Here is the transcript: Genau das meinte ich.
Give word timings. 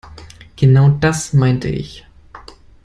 Genau 0.55 0.89
das 0.99 1.31
meinte 1.31 1.67
ich. 1.69 2.07